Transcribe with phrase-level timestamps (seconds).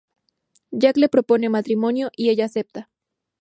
[0.71, 2.89] Jack le propone matrimonio y ella acepta.